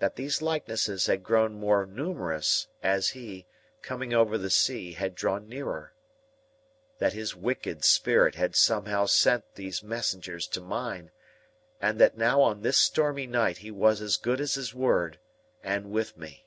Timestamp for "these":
0.16-0.42, 9.54-9.82